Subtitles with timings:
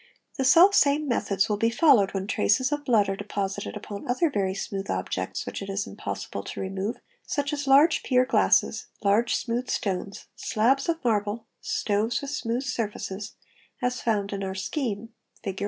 [0.39, 4.31] The self same methods will be followed when traces of blood are deposited upon other
[4.31, 9.35] very smooth objects which it is impossible to remove, such as large pier glasses, large
[9.35, 13.33] smooth stones, slabs of marble, stoves with smooth surfaces,
[13.79, 15.09] as found in our scheme,
[15.43, 15.59] Fig.